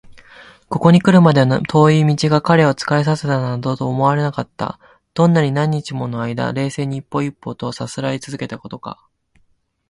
[0.67, 4.79] ここにくるまでの遠い道が彼を疲れさせたなどとは思われなかった。
[5.13, 9.05] どんなに何日ものあいだ、冷静に一歩一歩とさすらいつづけてきたことか！